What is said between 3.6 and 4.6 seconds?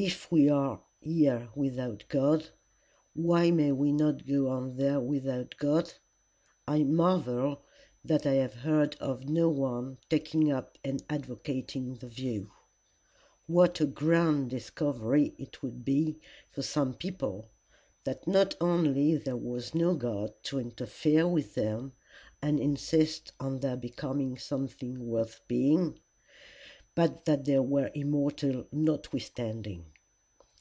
we not go